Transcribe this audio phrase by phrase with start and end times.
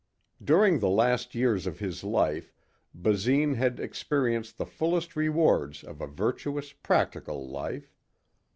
[0.43, 2.51] During the last years of his life
[2.91, 7.93] Basine had experienced the fullest rewards of a virtuous, practical life.